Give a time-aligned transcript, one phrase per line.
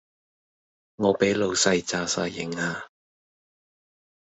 [0.95, 2.85] 我俾老細炸哂型呀